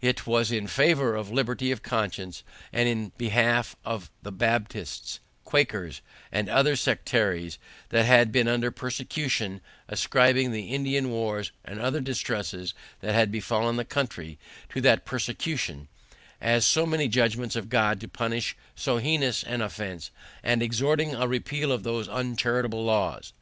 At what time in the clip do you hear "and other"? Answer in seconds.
6.32-6.76, 11.62-12.00